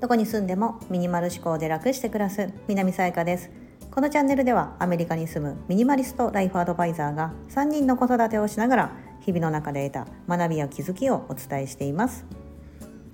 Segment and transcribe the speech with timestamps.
[0.00, 3.50] どこに住んでもミニマル思考で楽して暮らす南さやかです。
[3.90, 12.24] このチャンネルではアメリカに住むミニマリストライフアドバイザーが3人の子育てをしながら日々の中で得た学びや気づきをお伝えしています。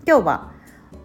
[0.06, 0.52] 今日は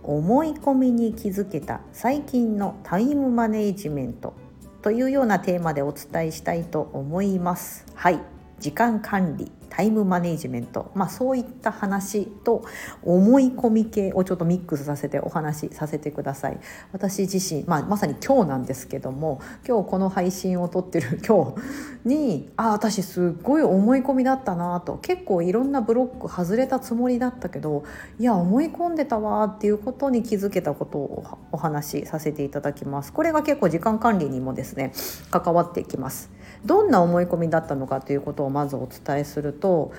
[0.03, 4.33] 思い込みに気づけた最近のタイムマネジメント
[4.81, 7.85] というようなテーマでお伝えしたいと思います。
[7.95, 8.19] はい。
[8.59, 9.51] 時間管理。
[9.75, 12.63] タイムマネジメント、まあ、そういった話と
[13.01, 16.59] 思い込み系をちょっとミックスさせてお話しさせてください。
[16.91, 24.99] 私自身、まあ、まさに今日なんですけども今日この配信を撮ってる 今日にああ私すっごい思い込みだったなと。
[25.01, 27.83] 結構いろんなブロック外れたつもりだったけど
[28.19, 33.11] いや思い込んでたわっていうことに気づけたことをお話しさせていただきます。
[33.11, 34.93] これが結構時間管理にもですね
[35.31, 36.29] 関わってきます。
[36.65, 39.93] どんな思い込みだったのかということをまずお伝えすると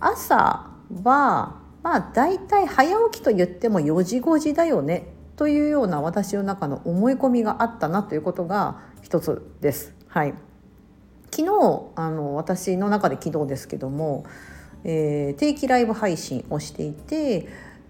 [0.00, 0.70] 朝
[1.02, 9.94] はまあ大体早起きと言っても4時5時だよねというような私の中の思い込みがあったなということが一つです。
[10.08, 10.34] はい、
[11.30, 14.24] 昨日あの私の中で昨日ですけども、
[14.82, 17.48] えー、定期ライブ配信をしていて、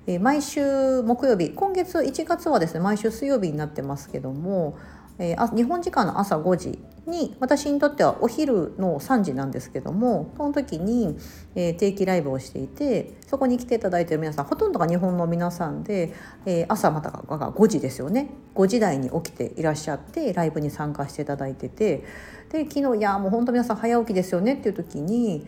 [0.09, 4.77] えー、毎週木曜日今月1月はですね毎週水曜日になってますけども
[5.19, 11.17] えー、日本時間の朝5時に私にとってはお昼の3時なんですけどもその時に、
[11.55, 16.13] えー、定期ライブをしていてそこに来ていただいている皆さんほとんどが日本の皆さんで、
[16.45, 22.05] えー、朝またが5時ですよね5時台に起きていらっしゃってライブに参加していただいてて
[22.51, 25.47] で昨日「いやもう本当皆さん早起きですよね」っていう時に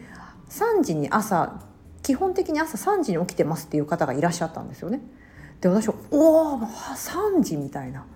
[0.48, 1.60] 3時に朝
[2.02, 5.00] 基本的に朝3時に起きてますっていう方がいらっしゃったんですよね。
[5.60, 8.06] で私は「おお3時」みたいな。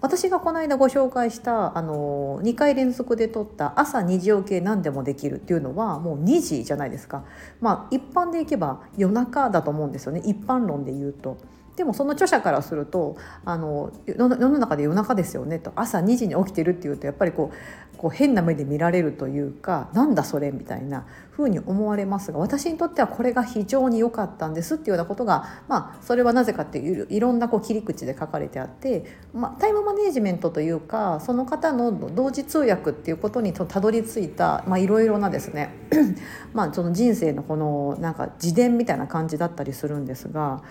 [0.00, 7.24] 私がこの間ご紹介したあの2回連続で撮った朝2時起き何でもできるっていうのはもう2時じゃないですか
[7.60, 11.36] まあ一般でいけば夜中だと思うんですよね一般論で言うと。
[11.80, 35.74] でもその著者からするとあの世の中で夜中ですよねと朝2時に起きてるっていうとやっぱりこうこう変な目で見られるというかなんだそれみたいな風に思われますが私にとってはこれが非常に良かったんですっていうようなことが、まあ、それはなぜかっていういろんなこう切り口で書かれてあって、まあ、タイムマネジメントというかその方の同時通訳っていうことにたどり着いたいろいろなですね
[36.52, 40.62] まあその人生のこのなんか自伝みたいな感じだったりするんですが。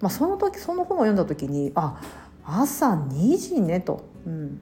[0.00, 2.00] まあ、その時その本を読んだ時にあ
[2.44, 4.04] 朝2時ねと。
[4.26, 4.60] うん、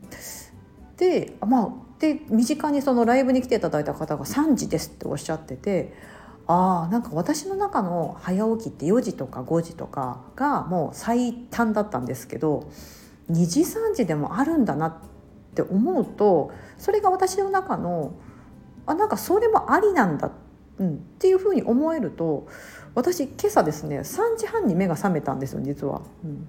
[0.97, 1.69] でまあ
[1.99, 5.93] で身近にそのライブに来ていただいた方が3時ですっておっしゃってて
[6.47, 12.71] ああなんか私の中の早起きって4時とか5時とかがもう最短だったんですけど
[13.31, 14.97] 2時3時でもあるんだなっ
[15.55, 18.15] て思うとそれが私の中の
[18.87, 20.31] あなんかそれもありなんだ、
[20.79, 22.47] うん、っていうふうに思えると
[22.95, 26.03] 私今朝ですね3時半に目が覚めたんですよ実は。
[26.25, 26.47] うん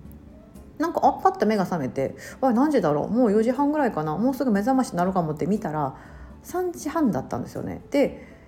[0.80, 5.94] なんかあっパッと目が覚めて「何時だろうもう4時半ぐらいかなもうすぐ目覚ましになるかも」って見たら
[6.46, 7.82] 3時半だったんですよね。
[7.92, 8.40] で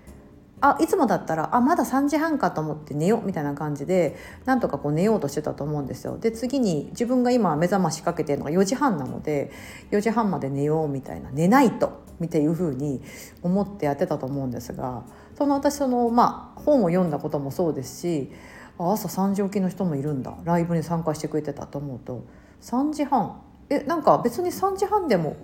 [0.62, 4.16] あいつもだったらあまだ3時半かと思って寝ようみたいな感じで
[4.46, 6.18] なんとかこう寝ようとしてたと思うんですよ。
[6.20, 9.52] で次に自分が今目覚ましかけてるのが4時半なので
[9.90, 13.02] 4時半まで寝ようみたいな寝ないとみたいいうふうに
[13.42, 15.04] 思ってやってたと思うんですが
[15.42, 18.32] その私そのまあ本を読んだこともそうですし
[18.78, 20.36] 朝3時起きの人もいるんだ。
[20.44, 22.24] ライブに参加してくれてたと思うと。
[22.62, 23.42] 3時半。
[23.68, 25.36] えなんか別に3時半でも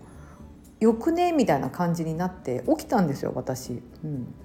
[0.79, 1.31] よくね？
[1.31, 3.81] みたいな感じになって起きたんですよ私。
[4.03, 4.35] うん。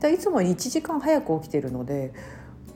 [0.00, 2.12] でいつも1時間早く起きてるので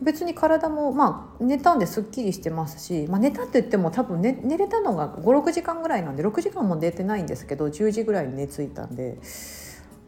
[0.00, 9.18] 別に体もまあ寝たんですっきりしてますし、まあ、寝たって言っても多分寝寝れたのが56時間ぐらいなんで6時間も寝てないんですけど10時ぐらいに寝ついたんで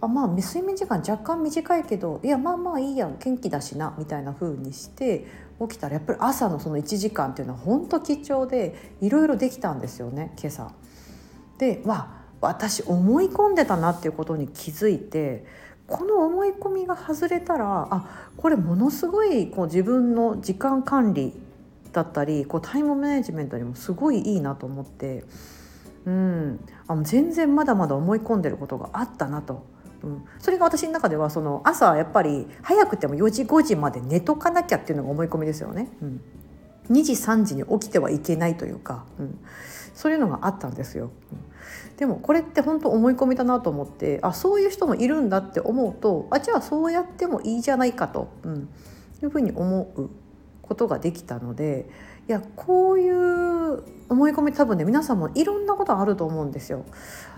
[0.00, 5.26] あまあ睡眠時間若干短いけどいやまあまあいいや元気だしなみたいな風にして
[5.60, 10.72] 起きたらやっぱり朝のその1時間っていうのは本当貴重でいろいろできたんですよね今朝。
[11.58, 15.46] でわ私思い込んでたなっていうことに気づいて
[15.86, 21.32] この思い込みが外れたらあこれものすごいこう自分の時間管理
[21.92, 25.24] だったりこうタイムマネジメントにもすごいいいなと思って、
[26.04, 29.75] うん、あ全然まだまだ思い込んでることがあったなと。
[30.06, 35.88] うん、それが私の中ではその朝やっぱり早くても4時5時まで寝とかなきゃっていうのが思い込みですよね。
[36.00, 36.20] うん、
[36.90, 39.38] 2時3時に起きてはいけないというか、うん、
[39.94, 41.10] そういうのがあったんですよ。
[41.32, 41.38] うん。
[41.96, 48.68] でもこれって本当思い込みだなと思ってあそういう人もいるんだって思うとあじゃあそうやってもいいじゃないかと、うん、
[49.22, 50.10] いうふうに思う
[50.62, 51.88] ことができたので
[52.28, 56.84] いやこういう思い込み多分ね皆さんもいろんなことあると思うんですよ。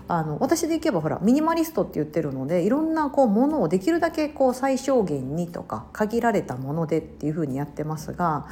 [0.07, 8.47] あの私でいけばほらミニマリストって言ってるのでいろんなこうものをできるだけこう最小限にとか限られたものでっていうふうにやってますが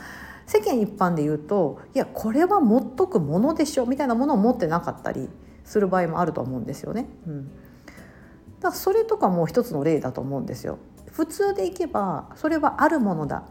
[0.45, 5.29] 世間一般で言うといやこれは持っとくものでしょみたいなものを持ってなかったり
[5.65, 7.07] する場合もあると思うんですよね。
[7.25, 10.77] うん、だからそれとかも一つの例だと思うんですよ。
[11.11, 13.43] 普通でいけばそれはあるものだ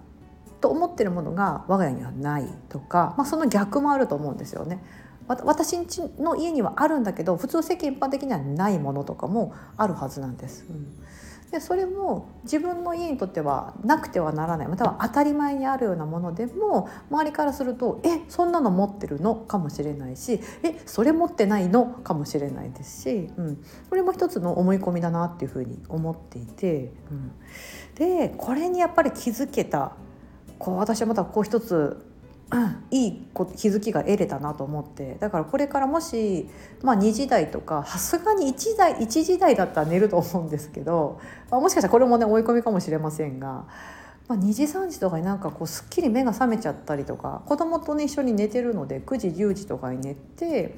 [0.60, 4.82] と思ってるものが我が家にはないとか、まあ、その逆もあると思うんですよね。
[5.28, 10.64] 私んちの家にはあるんだけど普通世間一般的にはないものとかもあるはずなんです。
[10.68, 10.86] うん
[11.50, 27.32] でそれも自分の家にとってはなくてはならないまたは当たり前にあるようなものでも周りからすると「えそんなの持ってるの?」かもしれないし「えそれ持ってないの?」かもしれないですし、うん、これも一つの思い込みだなっていうふうに思っていて、うん、
[27.94, 29.92] でこれにやっぱり気づけた
[30.58, 32.02] こう私はまたこう一つ
[32.90, 33.26] いい
[33.56, 36.48] 気づきが得れたなと思ってだからこれからもし、
[36.82, 41.20] まあ、2時台とかさすがに1台1時台だったら寝ると思うんですけど、
[41.50, 43.66] まあ、もしかしたらこれもね追い込みかもしれませんが、
[44.28, 50.76] まあ、2時3時とかになんかこうすっきり目が覚めちゃったりとか子供とね一緒に寝てるので9時10時とかに寝て。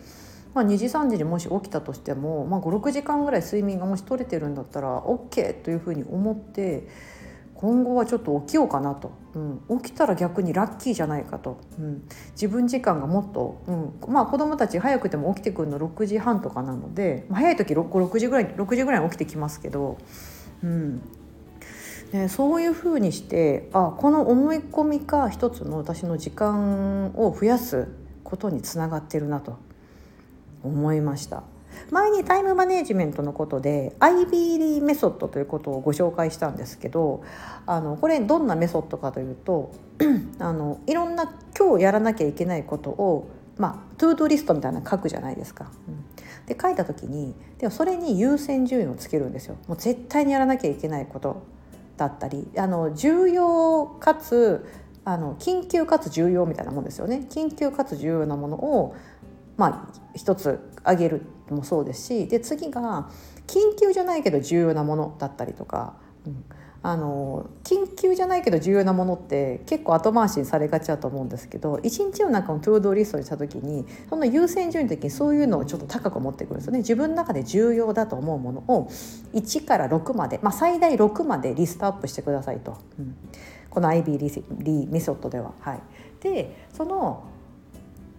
[0.55, 6.89] まあ、2時3時にもし起きたとしても、まあ、56時間ぐらい睡眠がもし取れてるんだったら OK というふうに思って
[7.59, 19.99] 今後はちょっと起きようかなと、うん、起きたら逆にラッキーじゃないかと、うん、自分時間がもっと、うん、まあ子供たち早くても起きてくるの6時半とかなので、まあ、早い時 6, 6時ぐらい6時ぐらい起きてきますけど、
[20.63, 21.03] うん。
[22.13, 27.89] ね、そういうふうにしてあこの思い込みが一つの私の時間を増やす
[28.25, 29.59] ことにつながってるなと
[30.63, 31.43] 思いました。
[31.91, 37.23] 前にタイムマネジメントのことで IBD メソッドということをご紹介したんですけど
[37.67, 39.73] あのこれどんなメソッドかというと
[40.39, 45.71] あのいろんな今日やらなきゃいけないことをまあ、トゥードリストみたいなの書くじゃないですか。
[45.89, 46.05] うん、
[46.47, 49.57] で書いた時にでもそれに優先順位をつけるんですよ。
[49.67, 51.43] もう絶対にやらなきゃいけないこと
[51.97, 54.65] だったりあの重要かつ
[55.05, 57.27] あの緊急かつ重要みたいなもんですよね。
[57.29, 58.95] 緊急かつ重要なものを
[59.59, 63.11] まあ一つあげるもそうですしで次が
[63.47, 65.95] 緊急じゃないけど重要なものだったりとか、
[66.27, 66.45] うん、
[66.83, 76.79] あの緊急じゃないけど重要なものって結構後回しにされがちだと思うんですけど一日の中の To Do リストにした時にその優先順位的にそういうのをちょっと高く持ってくるんですよね。
[76.79, 78.89] 自分の中で重要だと思うものを
[79.35, 83.17] 1から6まで、まあ、最大6までリストアップしてくださいと、うん、
[83.71, 85.53] この IB リリメソッドでは。
[85.61, 85.81] はい、
[86.21, 87.25] でその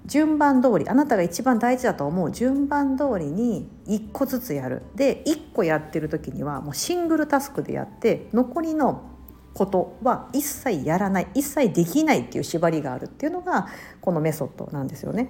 [0.06, 9.10] 順番通りあなたが一番大事だと思う順番通りに1個ずつやるで1個やってる時にはもうシングルタスクでやって残りの
[9.54, 13.68] ことは一切やらない一切できないっていう縛りがあるっていうのが
[14.02, 15.30] このメソッドなんですよね。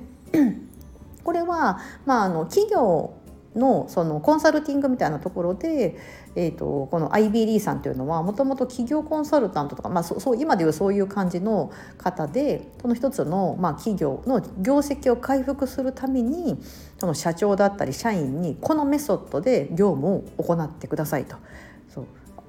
[1.23, 3.13] これは、まあ、あの企業
[3.59, 5.97] のそのコンサルティングみたいなところで、
[6.35, 16.57] えーと、この IBD さんというのはもともと企業コンサルタントとか、まあ、そそう今でいうそういう感じの方でその一つの、まあ、企業の業績を回復するために
[16.99, 21.35] その社長だったり社員にこのメソッドで業務を行ってくださいと。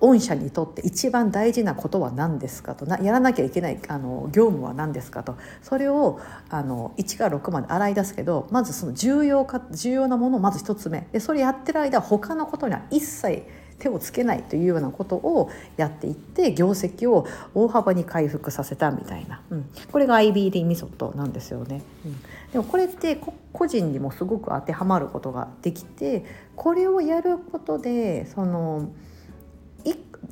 [0.00, 2.87] 御社にとって一番大事なことは何ですかと。
[2.87, 5.37] なやらなきゃいけないあの業務は何ですかと。
[5.62, 11.06] それをあの1から6まで洗い出すけどまずその重要か重要なものをまず1つ目。
[11.12, 13.43] でそれやってる間他のことには一切
[13.81, 21.83] 手をつけないというようなことをやっていって業績を大幅に回復させたみたいな、うん、これが IBD メソッドなんですよね。
[22.04, 22.21] うん、
[22.52, 23.19] でもこれって
[23.52, 28.90] 個人にもすごく当てはまることができてこれをやることでその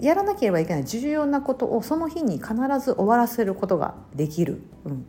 [0.00, 5.06] やらなければいけない重要なことをその日に必ず終わらせることができる、うん、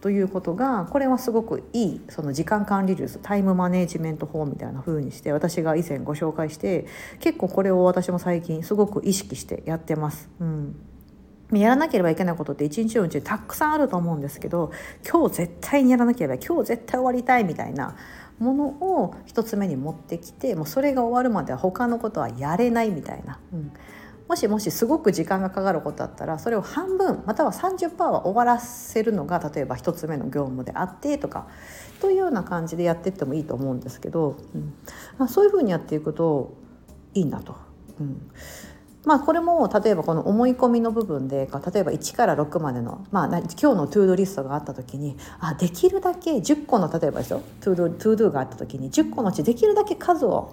[0.00, 6.86] ということがこれはすごくいいその時間管理術タイムマネジメント法みたいな風にして私が以前ご紹介して
[7.20, 10.28] 結構これを私も最近すごく意識してやってます。
[10.40, 10.76] うん。
[11.52, 14.70] やらなければいけないことって一日のうちたくさんあると思うんですけど
[15.10, 17.96] 今日絶対にやらなければ今日絶対終わりたいみたいな
[18.38, 23.72] ものを一つ目に持ってきてもうそれが終わるまでは他のことはやれないみたいな、うん、
[24.28, 31.48] もしもしすごく時間がかかることだったらそれを半分または30%は終わらせるのが例えば1つ目の業務であってとか
[32.00, 34.74] というような感じでやっていってもいいと思うんですけど、うん
[35.16, 36.54] まあ、そういうふうにやっていくと
[37.14, 37.56] いいなと。
[38.00, 38.30] うん
[39.04, 50.52] まあ、これも例えばこの思い込みの部分で例えば1から6までの、まあ、今日の to-do リストがあった時にあできるだけ10個の例えばですよ to-do to-do があった時に10個のうちできるだけ数を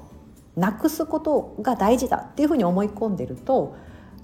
[0.56, 3.76] なくすことが大事だっていうふうに思い込んでると、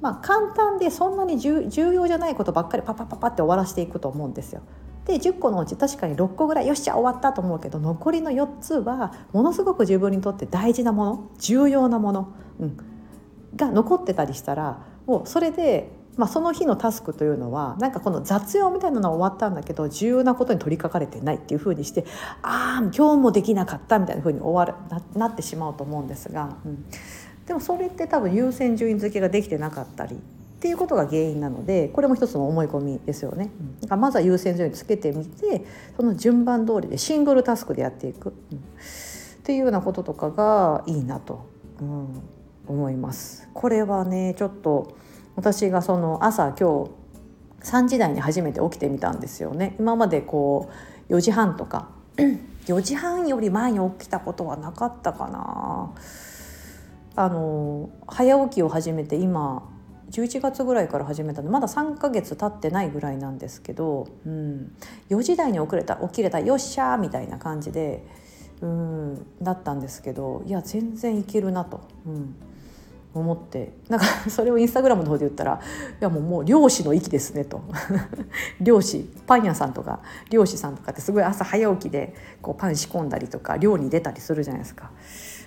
[0.02, 4.62] まあ、簡単でそんなに重要じゃないことばっかりパパパパって終わらせていくと思うんですよ。
[5.06, 12.78] で10個のうち確かに6個ぐらいよっしゃ終わったと思うけど残りの4つはものすごく自分にとって大事なもの重要なもの、うん、
[13.56, 22.06] が残ってたりしたらもうそれで、まあ、その日のタスクというのはなんかこの雑用みたいなのは終わったんだけど重要なことに取り掛かれてないっていうふうにして
[22.42, 26.86] ああ今日もできなかったみたいなふうに終わるななってしまうと思うんですが、うん、
[27.46, 30.20] でもそれって多分優先順位付けができてなかったりっ
[30.62, 33.50] ていうことが原因なのでこれも一つの思い込みですよね。
[33.82, 35.66] だからまずは優先順位つけてみて
[35.98, 38.62] その順番通りでシングルタスクでやっていく、うん、っ
[39.44, 41.48] ていうようなこととかがいいなと、
[41.80, 42.22] うん、
[42.68, 43.50] 思います。
[43.56, 44.96] これはねちょっと
[45.36, 46.92] 私がその朝今日
[47.62, 49.76] 3時台に初めて起きてみたんですよね。
[49.80, 50.70] 今までこ
[51.10, 51.90] う4時半とか
[52.66, 55.92] 4時半より前に起きたことはなかったかな。
[57.16, 59.68] あの早起きを始めて今
[60.12, 64.76] 11月ぐらいから始めたんでまだ3ヶ月経ってないぐらいなんですけど、うん、
[65.10, 68.06] 4時台に遅れた起きれたよっしゃーみたいな感じで、
[68.62, 72.36] うん、だったんですけどいや全然いけるなと、うん、
[73.14, 75.60] 思ってなんか それをインスタグラムの方で言ったら
[76.00, 77.62] 「いやもうもう漁師の域ですね」と。
[78.62, 80.00] 漁師パン屋さんとか
[80.30, 84.92] 漁師さんとかってすごい朝早起きでこうパン仕込んだりとか漁に出たりするじゃないですか。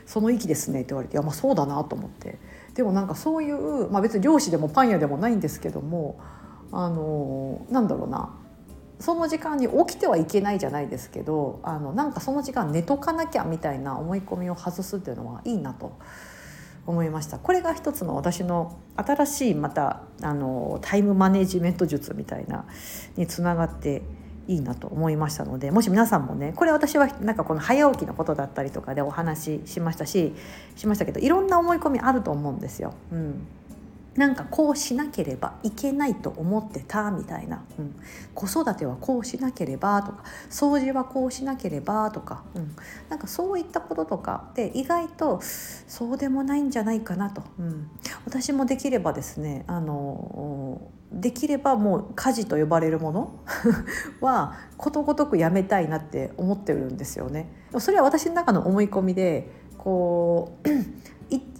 [0.06, 2.38] その域ですねって言われていやまあそうだなと思って。
[2.74, 6.16] でもなんかそういう、まあ、別に漁師でもパン屋でもないんですけども
[6.72, 8.34] あのなんだろうな。
[9.00, 15.92] その時間に起きてはいけないじゃないですけどあのなんかその時間寝とかなきゃみたいな思い込みを外すっていうのはいいなと。
[16.86, 22.66] 思いましたこれが一つの私の新しいまたあのタイムマネジメント術みたいな
[23.16, 24.02] につながって
[24.46, 30.34] いいなと思いましたのでもし皆さんもねこれ私はなんかこの早起きのことだったりとかでお話ししましたし
[30.76, 32.94] しましたけどいろんな思い込みあると思うんですよ。
[33.12, 33.46] うん
[34.16, 37.96] なんかこうしなければいけないと思ってたみたいな、うん、
[38.34, 42.76] 子育てはこうしなければとか掃除はこうしなければとか、うん、
[43.08, 47.90] なんかそういったこととかで意外とそうでもないんじゃないかなと、うん、
[48.24, 50.80] 私もできればですねあの
[51.10, 53.38] できればもう家事と呼ばれるもの
[54.20, 57.52] はことごとくやめたいなって思ってるんですよね。
[57.78, 60.68] それは私の中の思い込みでこう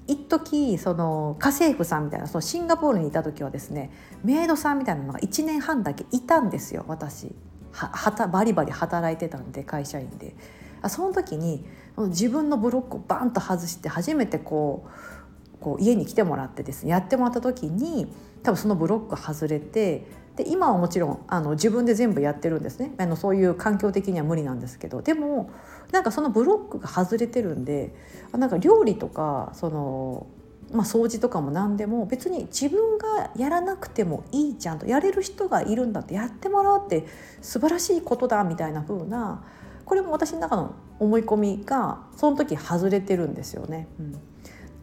[0.07, 3.91] 一時その家政婦さんみたいなそのシンガポールにいた時はですね
[4.23, 7.35] メイドさんみたいなのが1年半だけいたんですよ私。
[7.73, 10.35] ははバリバリ働いてたんで会社員で。
[10.83, 11.65] あその時に
[11.97, 18.07] 自分のブロックをバンと外して初めてこうこう家に来てもらってですねやってもらった時に
[18.43, 22.93] 多分そのブロック外れてで今はもちろんあの自分で全部やってるんですね。
[22.99, 25.01] あのそういう環境的には無理なんですけど。
[25.01, 25.51] でも
[25.93, 27.95] なんかそのブロックが外れてるんで
[28.33, 30.27] なんか料理とかその、
[30.73, 37.07] まあ、掃除とかも何でも別に自分がやらなくてもいいじゃんとやれる人がいるんだってやってもらうって
[37.41, 39.45] 素晴らしいことだみたいな風な
[39.85, 43.87] これも私の中の思い込みがその時外れてるんですよね。
[44.01, 44.21] うん。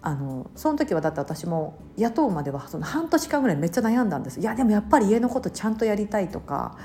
[0.04, 4.40] あのその時はだって私も雇うまではその半年間ぐらいめっちゃ悩んだんです。
[4.40, 6.78] いやでもやっぱり家のことちゃんとやりたいとか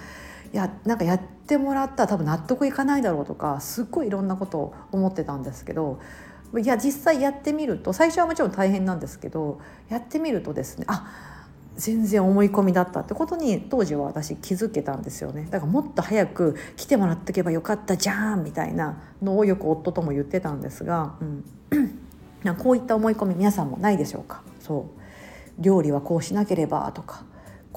[0.53, 5.99] いやなんかやってもらったら多分納得いかないだろうとかすっごいいろんなことを思ってたんですけど
[6.57, 11.37] いや実際やってみると最初はもちろん大変なんですけどやってみるとですねあ
[11.77, 15.47] 全然思い込みだったってことに当時は私気づけたんですよね。
[15.51, 21.45] だからもっと早く来てもらってけばよかったじゃんみたいなのをよく夫とも言ってたんですが、うん、
[22.47, 24.43] なこういった思い込み皆さんもないでしょうか。
[24.61, 24.87] そ
[25.59, 25.63] う。
[25.63, 27.25] 料理はこうしなければとか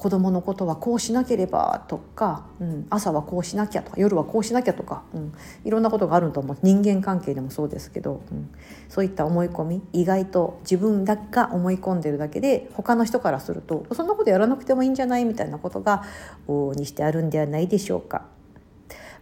[0.00, 6.56] 子供のことはこうしなければとか、うん、朝はこうしなきゃとか夜はこうしなきゃとか、うん、いろんなことがあると思う。
[6.62, 8.48] 人間関係でもそうですけど、うん、
[8.88, 16.02] そういった思い込み意外と自分だけが思い込んでるだけで他の人からするとそんなことやらなくてもいいんじゃないみたいなことが
[16.48, 18.24] 往々にしてあるんではないでしょうか。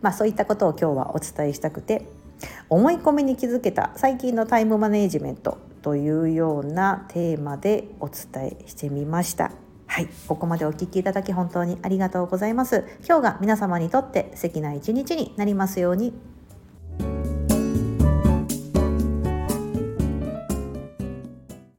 [0.00, 2.06] まあ、そういったことを今日はお伝えしたくて
[2.68, 9.52] 思い込みに気づけた最近のタイムマネジメントというようなテーマでお伝えしてみました。
[9.86, 12.84] はい、ここまでお聞きいただき本当にありがとうございます。
[13.06, 16.12] 今日が皆様にとって素敵な一日になりますように。